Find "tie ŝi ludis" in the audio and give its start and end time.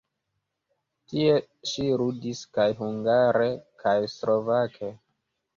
1.11-2.41